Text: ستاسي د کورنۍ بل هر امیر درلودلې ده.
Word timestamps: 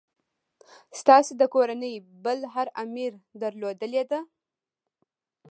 ستاسي 0.99 1.33
د 1.37 1.43
کورنۍ 1.53 1.95
بل 2.23 2.39
هر 2.53 2.67
امیر 2.83 3.11
درلودلې 3.41 4.03
ده. 4.11 4.19